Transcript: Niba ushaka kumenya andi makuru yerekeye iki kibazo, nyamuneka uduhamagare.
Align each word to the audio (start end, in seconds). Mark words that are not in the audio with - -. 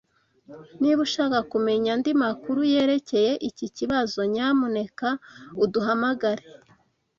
Niba 0.81 0.99
ushaka 1.07 1.37
kumenya 1.51 1.89
andi 1.95 2.11
makuru 2.23 2.59
yerekeye 2.73 3.31
iki 3.49 3.67
kibazo, 3.77 4.19
nyamuneka 4.33 5.09
uduhamagare. 5.63 6.43